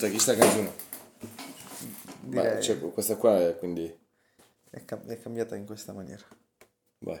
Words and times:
Cioè, 0.00 0.10
chi 0.10 0.18
sta 0.18 0.34
canzone? 0.34 0.72
Ma, 2.30 2.58
cioè, 2.58 2.80
questa 2.90 3.16
qua 3.16 3.38
è 3.38 3.58
quindi... 3.58 3.94
È, 4.70 4.82
cam- 4.86 5.04
è 5.04 5.20
cambiata 5.20 5.56
in 5.56 5.66
questa 5.66 5.92
maniera. 5.92 6.24
Vai. 7.00 7.20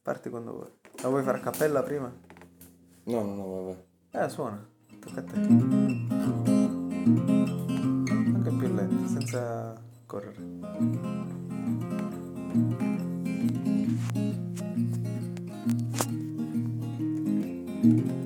Parti 0.00 0.30
quando 0.30 0.52
vuoi. 0.52 0.70
La 1.02 1.08
vuoi 1.08 1.24
fare 1.24 1.38
a 1.38 1.40
cappella 1.40 1.82
prima? 1.82 2.16
No, 3.06 3.22
no, 3.24 3.34
no, 3.34 3.64
vabbè. 3.64 4.24
Eh, 4.24 4.28
suona. 4.28 4.64
Tocca 5.00 5.18
a 5.18 5.24
te. 5.24 5.34
Anche 8.32 8.50
più 8.56 8.72
lento, 8.72 9.08
senza 9.08 9.74
correre. 10.06 10.36
E 17.82 18.04
ti 18.06 18.25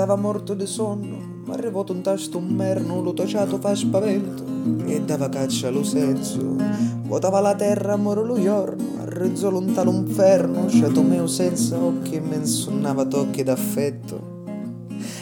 contava 0.00 0.18
morto 0.18 0.54
di 0.54 0.64
sonno, 0.64 1.42
ma 1.44 1.52
arrivato 1.52 1.92
un 1.92 2.00
tasto 2.00 2.38
un 2.38 2.46
merno, 2.46 3.02
lo 3.02 3.12
tociato 3.12 3.58
fa 3.58 3.74
spavento 3.74 4.42
e 4.86 5.02
dava 5.02 5.28
caccia 5.28 5.68
allo 5.68 5.84
senso. 5.84 6.56
Vuotava 7.02 7.40
la 7.40 7.54
terra, 7.54 7.96
moro 7.96 8.24
lo 8.24 8.40
giorno, 8.40 8.82
arrezzò 9.02 9.50
lontano 9.50 9.90
un 9.90 10.06
ferno, 10.06 10.68
sceto 10.70 11.02
mio 11.02 11.26
senza 11.26 11.76
occhi, 11.76 12.18
me 12.18 12.36
insonnava 12.36 13.04
tocchi 13.04 13.42
d'affetto. 13.42 14.38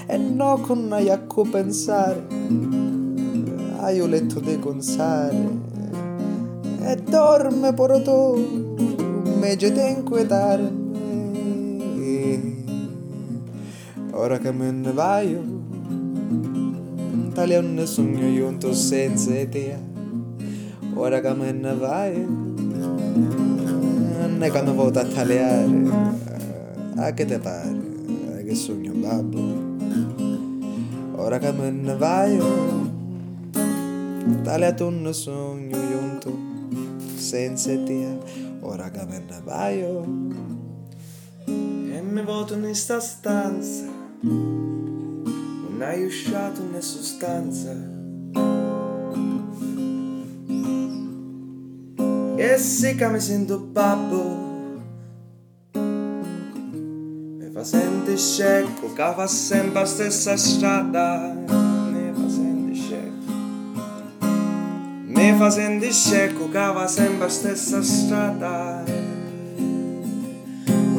E 0.07 0.17
no 0.17 0.61
con 0.61 0.87
naiacco 0.87 1.43
pensare, 1.43 2.25
hai 3.81 4.09
letto 4.09 4.39
de 4.39 4.61
consare, 4.61 5.49
e 6.85 6.95
dorme 7.03 7.75
poroto, 7.75 8.37
meglio 9.41 9.73
te 9.73 9.95
inquietare. 9.97 10.88
Ora 14.19 14.39
che 14.39 14.51
me 14.51 14.73
ne 14.73 14.91
vaio, 14.91 15.39
un 17.39 17.83
sogno 17.85 18.35
giunto 18.35 18.75
senza 18.75 19.31
te. 19.47 19.79
Ora 20.95 21.21
che 21.21 21.33
me 21.35 21.53
ne 21.53 21.73
vaio, 21.73 22.27
ne 24.37 24.51
che 24.51 24.63
mi 24.63 24.75
vado 24.75 24.99
a 24.99 25.05
tagliare. 25.05 25.91
A 26.97 27.13
che 27.15 27.25
te 27.27 27.39
pare? 27.39 28.43
Che 28.45 28.55
sogno 28.57 28.93
babbo? 28.95 29.39
Ora 31.15 31.39
che 31.39 31.53
me 31.53 31.71
ne 31.71 31.97
vaio, 31.97 32.91
tagliato 34.43 34.89
un 34.89 35.15
sogno 35.15 35.79
giunto 35.89 36.37
senza 37.15 37.71
te. 37.85 38.19
Ora 38.63 38.91
che 38.91 39.07
me 39.07 39.21
ne 39.21 39.41
vaio, 39.45 40.05
e 41.47 42.03
mi 42.03 42.23
voto 42.25 42.55
in 42.55 42.75
sta 42.75 42.99
stanza. 42.99 44.07
Non 44.21 45.79
hai 45.81 46.05
usciato 46.05 46.63
né 46.65 46.81
sostanza. 46.81 47.73
E 52.37 52.59
che 52.97 53.09
mi 53.09 53.21
sento 53.21 53.61
babbo. 53.61 54.47
Mi 55.73 57.51
fa 57.53 57.63
sentire 57.63 58.17
scecco 58.17 58.93
che 58.93 59.13
fa 59.15 59.27
sempre 59.29 59.81
la 59.81 59.87
stessa 59.87 60.37
strada. 60.37 61.35
Mi 61.35 62.13
fa 62.13 62.29
sentire 62.29 62.75
scecco. 62.75 63.27
Fa 65.39 65.51
che 66.49 66.73
va 66.73 66.89
sempre 66.89 67.19
la 67.19 67.29
stessa 67.29 67.83
strada. 67.83 68.98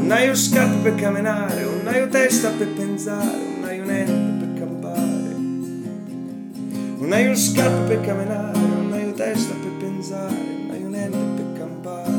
Non 0.10 0.18
hai 0.18 0.36
scarpe 0.36 0.90
per 0.90 0.96
camminare, 0.96 1.62
non 1.62 1.86
hai 1.86 2.10
testa 2.10 2.50
per 2.50 2.68
pensare, 2.70 3.38
non 3.60 3.70
hai 3.70 3.80
niente 3.80 4.44
per 4.44 4.54
campare. 4.60 5.36
Non 6.98 7.12
hai 7.12 7.38
scarpe 7.38 7.94
per 7.94 8.02
camminare, 8.02 8.58
non 8.58 8.92
hai 8.92 9.14
testa 9.14 9.54
per 9.54 9.72
pensare, 9.78 10.34
non 10.34 10.72
hai 10.72 10.82
niente 10.82 11.18
per 11.36 11.46
campare. 11.60 12.12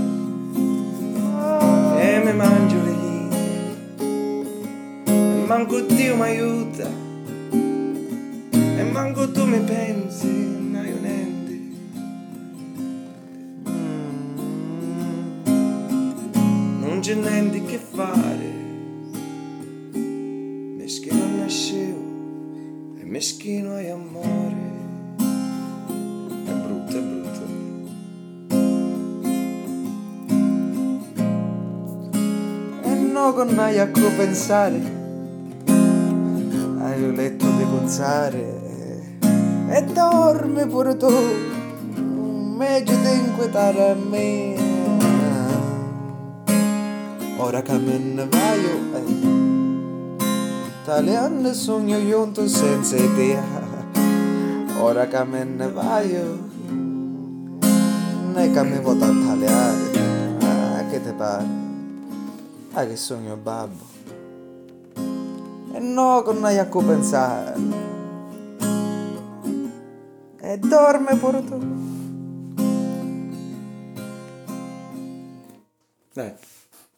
E 2.01 2.23
mi 2.25 2.33
mangio 2.33 2.77
le 2.85 2.95
chine, 3.03 3.39
e 5.43 5.45
manco 5.49 5.81
Dio 5.81 6.15
mi 6.15 6.23
aiuta, 6.23 6.89
e 8.53 8.83
manco 8.93 9.33
tu 9.33 9.45
mi 9.47 9.59
pensi, 9.59 10.29
non 10.29 10.77
hai 10.77 10.93
niente. 10.93 11.20
Non 17.01 17.09
c'è 17.09 17.15
niente 17.15 17.65
che 17.65 17.79
fare. 17.79 18.59
Meschino 20.77 21.25
nascevo 21.39 22.05
e 23.01 23.05
meschino 23.05 23.77
è 23.77 23.89
amore. 23.89 24.69
È 26.45 26.51
brutto, 26.51 26.99
è 26.99 27.01
brutto. 27.01 27.45
E 32.83 32.95
no 32.95 33.33
con 33.33 33.49
mai 33.55 33.79
a 33.79 33.87
pensare. 33.87 34.99
Hai 36.81 37.15
letto 37.15 37.47
di 37.51 37.65
consare 37.65 38.59
e 39.71 39.85
dorme 39.85 40.67
pure 40.67 40.97
tu. 40.99 41.09
Meglio 42.59 42.95
di 42.95 43.19
inquietare 43.25 43.89
a 43.89 43.95
me. 43.95 44.70
Ora 47.51 47.63
che 47.63 47.77
me 47.79 47.99
ne 47.99 48.29
vaio, 48.29 48.79
eh. 48.95 49.05
tale 50.85 51.17
anni 51.17 51.53
sogno 51.53 51.99
giunto 51.99 52.47
senza 52.47 52.97
idea. 52.97 53.43
Ora 54.79 55.09
che 55.09 55.25
me 55.25 55.43
ne 55.43 55.69
vaio, 55.69 56.39
ne 58.35 58.51
che 58.53 58.63
mi 58.63 58.79
vado 58.81 59.05
a 59.05 59.09
tagliare. 59.09 60.39
Ah, 60.43 60.85
che 60.91 61.03
te 61.03 61.13
pare? 61.13 61.45
Ah, 62.75 62.87
che 62.87 62.95
sogno 62.95 63.35
babbo. 63.35 63.85
E 65.75 65.79
no, 65.81 66.23
con 66.23 66.45
hai 66.45 66.57
a 66.57 66.67
pensare. 66.67 67.55
E 70.41 70.57
dorme 70.57 71.17
pure 71.17 71.45
tu. 71.45 71.59
Dai. 76.13 76.59